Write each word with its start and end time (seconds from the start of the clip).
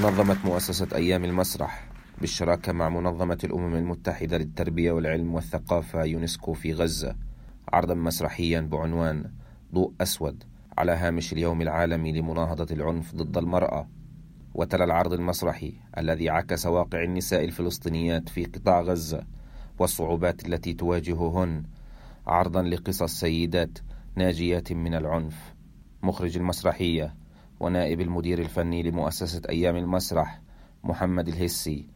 نظمت 0.00 0.44
مؤسسة 0.44 0.88
أيام 0.94 1.24
المسرح 1.24 1.88
بالشراكة 2.20 2.72
مع 2.72 2.88
منظمة 2.88 3.38
الأمم 3.44 3.74
المتحدة 3.76 4.38
للتربية 4.38 4.92
والعلم 4.92 5.34
والثقافة 5.34 6.04
يونسكو 6.04 6.52
في 6.52 6.72
غزة 6.72 7.16
عرضا 7.68 7.94
مسرحيا 7.94 8.60
بعنوان 8.60 9.30
ضوء 9.74 9.92
أسود 10.00 10.44
على 10.78 10.92
هامش 10.92 11.32
اليوم 11.32 11.62
العالمي 11.62 12.12
لمناهضة 12.12 12.74
العنف 12.74 13.14
ضد 13.14 13.38
المرأة. 13.38 13.88
وتلا 14.54 14.84
العرض 14.84 15.12
المسرحي 15.12 15.74
الذي 15.98 16.30
عكس 16.30 16.66
واقع 16.66 17.02
النساء 17.02 17.44
الفلسطينيات 17.44 18.28
في 18.28 18.44
قطاع 18.44 18.80
غزة 18.80 19.24
والصعوبات 19.78 20.46
التي 20.46 20.72
تواجههن 20.72 21.62
عرضا 22.26 22.62
لقصص 22.62 23.20
سيدات 23.20 23.78
ناجيات 24.16 24.72
من 24.72 24.94
العنف. 24.94 25.54
مخرج 26.02 26.36
المسرحية 26.36 27.14
ونائب 27.60 28.00
المدير 28.00 28.38
الفني 28.38 28.82
لمؤسسة 28.82 29.42
أيام 29.48 29.76
المسرح 29.76 30.40
محمد 30.84 31.28
الهسي 31.28 31.86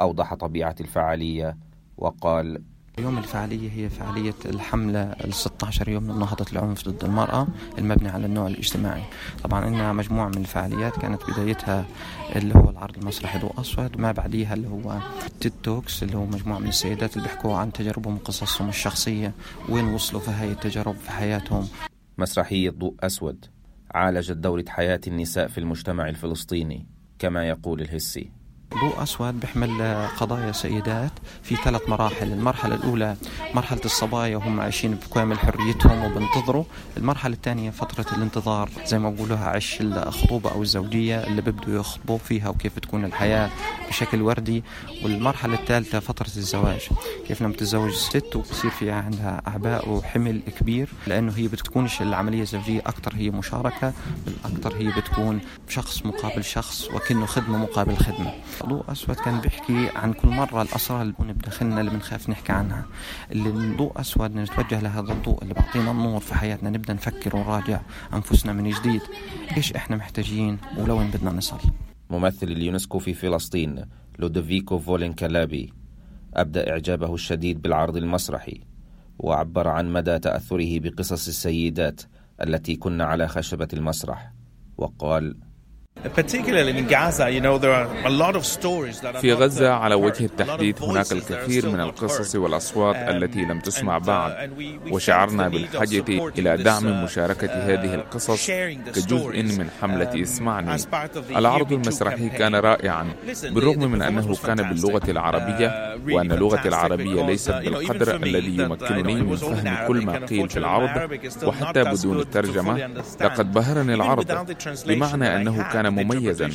أوضح 0.00 0.34
طبيعة 0.34 0.76
الفعالية 0.80 1.56
وقال 1.96 2.62
يوم 2.98 3.18
الفعالية 3.18 3.70
هي 3.72 3.88
فعالية 3.88 4.34
الحملة 4.44 5.02
ال 5.02 5.34
16 5.34 5.88
يوم 5.88 6.04
لمناهضة 6.04 6.46
العنف 6.52 6.88
ضد 6.88 7.04
المرأة 7.04 7.46
المبني 7.78 8.08
على 8.08 8.26
النوع 8.26 8.46
الاجتماعي. 8.46 9.02
طبعا 9.44 9.68
إنها 9.68 9.92
مجموعة 9.92 10.28
من 10.28 10.36
الفعاليات 10.36 10.98
كانت 10.98 11.20
بدايتها 11.30 11.84
اللي 12.36 12.54
هو 12.54 12.70
العرض 12.70 12.98
المسرحي 12.98 13.38
ضوء 13.38 13.60
أسود 13.60 14.00
ما 14.00 14.12
بعديها 14.12 14.54
اللي 14.54 14.68
هو 14.68 14.98
تيد 15.40 15.52
توكس 15.62 16.02
اللي 16.02 16.16
هو 16.16 16.26
مجموعة 16.26 16.58
من 16.58 16.68
السيدات 16.68 17.16
اللي 17.16 17.28
بيحكوا 17.28 17.56
عن 17.56 17.72
تجاربهم 17.72 18.14
وقصصهم 18.14 18.68
الشخصية 18.68 19.32
وين 19.68 19.84
وصلوا 19.84 20.20
في 20.20 20.30
هاي 20.30 20.52
التجارب 20.52 20.94
في 20.94 21.10
حياتهم. 21.10 21.68
مسرحية 22.18 22.70
ضوء 22.70 22.94
أسود. 23.00 23.44
عالجت 23.90 24.36
دورة 24.36 24.64
حياة 24.68 25.00
النساء 25.06 25.48
في 25.48 25.58
المجتمع 25.58 26.08
الفلسطيني 26.08 26.86
كما 27.18 27.48
يقول 27.48 27.80
الهسي. 27.80 28.30
ضوء 28.80 29.02
أسود 29.02 29.40
بيحمل 29.40 29.82
قضايا 30.16 30.52
سيدات 30.52 31.10
في 31.42 31.56
ثلاث 31.56 31.88
مراحل. 31.88 32.32
المرحلة 32.32 32.74
الأولى 32.74 33.16
مرحلة 33.54 33.80
الصبايا 33.84 34.36
وهم 34.36 34.60
عايشين 34.60 34.94
بكامل 34.94 35.38
حريتهم 35.38 36.04
وبنتظروا 36.04 36.64
المرحلة 36.96 37.34
الثانية 37.34 37.70
فترة 37.70 38.16
الانتظار 38.16 38.70
زي 38.84 38.98
ما 38.98 39.10
بقولوها 39.10 39.48
عش 39.48 39.80
الخطوبة 39.80 40.50
أو 40.52 40.62
الزوجية 40.62 41.26
اللي 41.26 41.42
بيبدوا 41.42 41.80
يخطبوا 41.80 42.18
فيها 42.18 42.48
وكيف 42.48 42.78
تكون 42.78 43.04
الحياة. 43.04 43.50
بشكل 43.88 44.22
وردي 44.22 44.64
والمرحلة 45.04 45.54
الثالثة 45.54 46.00
فترة 46.00 46.30
الزواج. 46.36 46.88
كيف 47.28 47.42
لما 47.42 47.52
تتزوج 47.52 47.92
ست 47.92 48.36
وبصير 48.36 48.70
في 48.70 48.90
عندها 48.90 49.42
أعباء 49.48 49.88
وحمل 49.88 50.40
كبير 50.60 50.88
لأنه 51.06 51.32
هي 51.36 51.48
بتكونش 51.48 52.02
العملية 52.02 52.42
الزوجية 52.42 52.80
أكثر 52.80 53.12
هي 53.14 53.30
مشاركة 53.30 53.92
بالأكثر 54.26 54.76
هي 54.76 55.00
بتكون 55.00 55.40
شخص 55.68 56.06
مقابل 56.06 56.44
شخص 56.44 56.88
وكأنه 56.94 57.26
خدمة 57.26 57.58
مقابل 57.58 57.96
خدمة. 57.96 58.32
ضوء 58.66 58.84
أسود 58.92 59.16
كان 59.16 59.40
بيحكي 59.40 59.88
عن 59.96 60.12
كل 60.12 60.28
مرة 60.28 60.62
الأسرار 60.62 61.02
اللي 61.02 61.32
بداخلنا 61.32 61.80
اللي 61.80 61.90
بنخاف 61.90 62.28
نحكي 62.28 62.52
عنها. 62.52 62.84
اللي 63.32 63.76
ضوء 63.76 64.00
أسود 64.00 64.36
نتوجه 64.36 64.80
لهذا 64.80 65.12
الضوء 65.12 65.42
اللي 65.42 65.54
بيعطينا 65.54 65.90
النور 65.90 66.20
في 66.20 66.34
حياتنا 66.34 66.70
نبدأ 66.70 66.92
نفكر 66.92 67.36
ونراجع 67.36 67.80
أنفسنا 68.14 68.52
من 68.52 68.70
جديد. 68.70 69.02
إيش 69.56 69.72
إحنا 69.72 69.96
محتاجين 69.96 70.58
ولوين 70.76 71.10
بدنا 71.10 71.30
نصل؟ 71.30 71.58
ممثل 72.10 72.46
اليونسكو 72.46 72.98
في 72.98 73.14
فلسطين 73.14 73.84
لودوفيكو 74.18 74.78
فولين 74.78 75.12
كالابي 75.12 75.72
أبدى 76.34 76.70
إعجابه 76.70 77.14
الشديد 77.14 77.62
بالعرض 77.62 77.96
المسرحي 77.96 78.60
وعبر 79.18 79.68
عن 79.68 79.92
مدى 79.92 80.18
تأثره 80.18 80.78
بقصص 80.78 81.28
السيدات 81.28 82.00
التي 82.42 82.76
كن 82.76 83.00
على 83.00 83.28
خشبة 83.28 83.68
المسرح 83.72 84.32
وقال 84.78 85.36
في 89.20 89.32
غزة 89.32 89.70
على 89.72 89.94
وجه 89.94 90.24
التحديد 90.24 90.82
هناك 90.82 91.12
الكثير 91.12 91.68
من 91.68 91.80
القصص 91.80 92.36
والأصوات 92.36 92.96
التي 92.96 93.40
لم 93.40 93.60
تسمع 93.60 93.98
بعد. 93.98 94.50
وشعرنا 94.90 95.48
بالحاجة 95.48 96.04
إلى 96.38 96.56
دعم 96.56 97.04
مشاركة 97.04 97.48
هذه 97.52 97.94
القصص 97.94 98.50
كجزء 98.94 99.42
من 99.42 99.68
حملة 99.82 100.22
إسمعني. 100.22 100.76
العرض 101.36 101.72
المسرحي 101.72 102.28
كان 102.28 102.54
رائعا 102.54 103.06
بالرغم 103.50 103.90
من 103.92 104.02
أنه 104.02 104.36
كان 104.46 104.56
باللغة 104.56 105.10
العربية 105.10 105.96
وأن 106.10 106.32
اللغة 106.32 106.68
العربية 106.68 107.26
ليست 107.26 107.50
بالقدر 107.52 108.16
الذي 108.16 108.56
يمكنني 108.56 109.14
من 109.14 109.36
فهم 109.36 109.86
كل 109.88 110.04
ما 110.06 110.26
قيل 110.26 110.48
في 110.48 110.58
العرض 110.58 111.18
وحتى 111.42 111.84
بدون 111.84 112.18
الترجمة 112.20 112.86
لقد 113.20 113.52
بهرني 113.52 113.94
العرض. 113.94 114.46
بمعنى 114.86 115.36
أنه 115.36 115.72
كان 115.72 115.85
مميزا. 115.90 116.50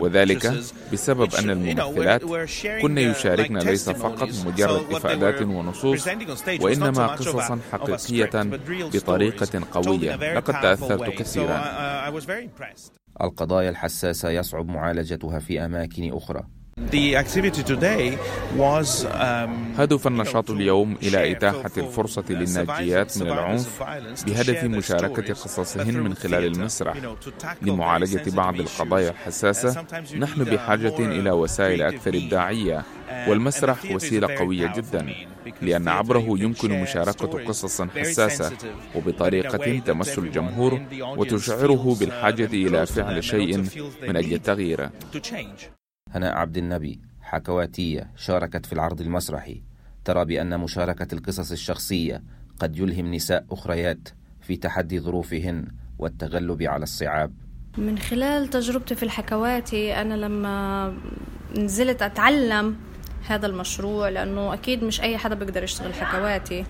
وذلك 0.00 0.52
بسبب 0.92 1.34
أن 1.34 1.50
الممثلات 1.50 2.22
كن 2.82 2.98
يشاركن 2.98 3.58
ليس 3.58 3.90
فقط 3.90 4.28
مجرد 4.46 4.92
إفادات 4.92 5.42
ونصوص 5.42 6.08
وإنما 6.60 7.06
قصصا 7.06 7.58
حقيقية 7.72 8.30
بطريقة 8.72 9.62
قوية. 9.72 10.34
لقد 10.34 10.60
تأثرت 10.60 11.10
كثيرا. 11.10 11.56
القضايا 13.20 13.70
الحساسة 13.70 14.30
يصعب 14.30 14.68
معالجتها 14.68 15.38
في 15.38 15.64
أماكن 15.64 16.12
أخرى. 16.12 16.42
هدف 19.76 20.06
النشاط 20.06 20.50
اليوم 20.50 20.96
إلى 21.02 21.32
إتاحة 21.32 21.70
الفرصة 21.76 22.24
للناجيات 22.30 23.18
من 23.18 23.26
العنف 23.26 23.82
بهدف 24.26 24.64
مشاركة 24.64 25.34
قصصهن 25.34 26.00
من 26.00 26.14
خلال 26.14 26.44
المسرح. 26.44 26.96
لمعالجة 27.62 28.30
بعض 28.30 28.60
القضايا 28.60 29.10
الحساسة 29.10 29.84
نحن 30.18 30.44
بحاجة 30.44 30.98
إلى 30.98 31.30
وسائل 31.30 31.82
أكثر 31.82 32.16
إبداعية. 32.16 32.82
والمسرح 33.28 33.78
وسيلة 33.90 34.36
قوية 34.36 34.72
جدا 34.76 35.14
لأن 35.62 35.88
عبره 35.88 36.24
يمكن 36.28 36.82
مشاركة 36.82 37.44
قصص 37.44 37.82
حساسة 37.82 38.52
وبطريقة 38.94 39.78
تمس 39.78 40.18
الجمهور 40.18 40.82
وتشعره 41.02 41.96
بالحاجة 42.00 42.44
إلى 42.44 42.86
فعل 42.86 43.24
شيء 43.24 43.58
من 44.02 44.16
أجل 44.16 44.34
التغيير. 44.34 44.90
هناء 46.14 46.36
عبد 46.36 46.56
النبي 46.56 47.00
حكواتية 47.22 48.10
شاركت 48.16 48.66
في 48.66 48.72
العرض 48.72 49.00
المسرحي. 49.00 49.62
ترى 50.04 50.24
بأن 50.24 50.60
مشاركة 50.60 51.14
القصص 51.14 51.52
الشخصية 51.52 52.22
قد 52.60 52.76
يلهم 52.76 53.14
نساء 53.14 53.44
أخريات 53.50 54.08
في 54.40 54.56
تحدي 54.56 55.00
ظروفهن 55.00 55.66
والتغلب 55.98 56.62
على 56.62 56.82
الصعاب. 56.82 57.32
من 57.78 57.98
خلال 57.98 58.48
تجربتي 58.48 58.94
في 58.94 59.02
الحكواتي 59.02 59.94
أنا 60.00 60.14
لما 60.14 60.94
نزلت 61.58 62.02
أتعلم 62.02 62.76
هذا 63.28 63.46
المشروع 63.46 64.08
لأنه 64.08 64.54
أكيد 64.54 64.84
مش 64.84 65.00
أي 65.00 65.18
حدا 65.18 65.34
بيقدر 65.34 65.62
يشتغل 65.64 65.94
حكواتي. 65.94 66.64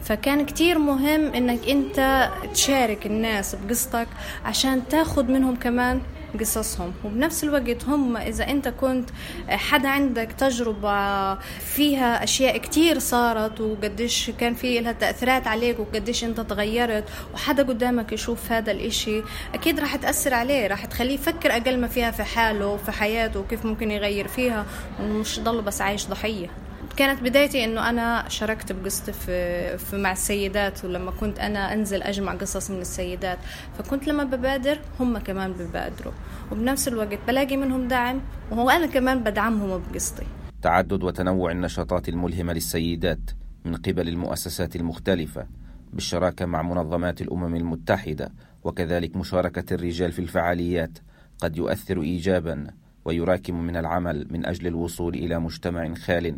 فكان 0.00 0.46
كتير 0.46 0.78
مهم 0.78 1.20
إنك 1.34 1.68
أنت 1.68 2.28
تشارك 2.54 3.06
الناس 3.06 3.54
بقصتك 3.54 4.08
عشان 4.44 4.88
تاخد 4.88 5.28
منهم 5.28 5.56
كمان 5.56 6.00
قصصهم. 6.40 6.92
وبنفس 7.04 7.44
الوقت 7.44 7.84
هم 7.84 8.16
إذا 8.16 8.50
أنت 8.50 8.68
كنت 8.68 9.10
حدا 9.48 9.88
عندك 9.88 10.32
تجربة 10.38 11.34
فيها 11.58 12.24
أشياء 12.24 12.56
كتير 12.56 12.98
صارت 12.98 13.60
وقديش 13.60 14.30
كان 14.30 14.54
في 14.54 14.80
لها 14.80 14.92
تأثيرات 14.92 15.46
عليك 15.46 15.78
وقديش 15.80 16.24
أنت 16.24 16.40
تغيرت 16.40 17.04
وحدا 17.34 17.62
قدامك 17.62 18.12
يشوف 18.12 18.52
هذا 18.52 18.72
الإشي 18.72 19.22
أكيد 19.54 19.80
راح 19.80 19.96
تأثر 19.96 20.34
عليه 20.34 20.66
راح 20.66 20.84
تخليه 20.84 21.14
يفكر 21.14 21.52
أقل 21.52 21.78
ما 21.78 21.88
فيها 21.88 22.10
في 22.10 22.22
حاله 22.22 22.66
وفي 22.66 22.92
حياته 22.92 23.40
وكيف 23.40 23.64
ممكن 23.66 23.90
يغير 23.90 24.28
فيها 24.28 24.66
ومش 25.00 25.40
ضل 25.40 25.62
بس 25.62 25.80
عايش 25.80 26.06
ضحية. 26.06 26.67
كانت 26.98 27.22
بدايتي 27.22 27.64
إنه 27.64 27.90
أنا 27.90 28.28
شاركت 28.28 28.72
بقصتي 28.72 29.12
في, 29.12 29.78
في 29.78 29.96
مع 29.96 30.12
السيدات 30.12 30.84
ولما 30.84 31.10
كنت 31.10 31.38
أنا 31.38 31.72
أنزل 31.72 32.02
أجمع 32.02 32.32
قصص 32.34 32.70
من 32.70 32.80
السيدات. 32.80 33.38
فكنت 33.78 34.08
لما 34.08 34.24
ببادر 34.24 34.78
هم 35.00 35.18
كمان 35.18 35.52
ببادروا. 35.52 36.12
وبنفس 36.52 36.88
الوقت 36.88 37.18
بلاقي 37.26 37.56
منهم 37.56 37.88
دعم 37.88 38.20
وأنا 38.50 38.86
كمان 38.86 39.22
بدعمهم 39.22 39.82
بقصتي. 39.82 40.26
تعدد 40.62 41.02
وتنوع 41.02 41.50
النشاطات 41.50 42.08
الملهمة 42.08 42.52
للسيدات 42.52 43.30
من 43.64 43.76
قبل 43.76 44.08
المؤسسات 44.08 44.76
المختلفة 44.76 45.46
بالشراكة 45.92 46.46
مع 46.46 46.62
منظمات 46.62 47.20
الأمم 47.20 47.56
المتحدة 47.56 48.32
وكذلك 48.64 49.16
مشاركة 49.16 49.74
الرجال 49.74 50.12
في 50.12 50.18
الفعاليات. 50.18 50.98
قد 51.40 51.56
يؤثر 51.56 52.02
إيجابا 52.02 52.66
ويراكم 53.04 53.62
من 53.62 53.76
العمل 53.76 54.26
من 54.30 54.46
أجل 54.46 54.66
الوصول 54.66 55.14
إلى 55.14 55.38
مجتمع 55.38 55.94
خال 55.94 56.36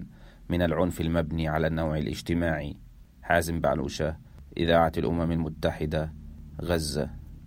من 0.50 0.62
العنف 0.62 1.00
المبني 1.00 1.48
على 1.48 1.66
النوع 1.66 1.98
الاجتماعي. 1.98 2.76
حازم 3.22 3.60
بعلوشة 3.60 4.16
إذاعة 4.56 4.92
الأمم 4.96 5.32
المتحدة 5.32 6.12
غزة. 6.62 7.19